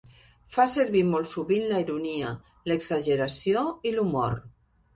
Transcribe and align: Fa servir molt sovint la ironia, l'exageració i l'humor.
Fa 0.53 0.63
servir 0.71 1.03
molt 1.09 1.29
sovint 1.33 1.67
la 1.73 1.83
ironia, 1.85 2.33
l'exageració 2.73 3.69
i 3.91 3.95
l'humor. 3.97 4.39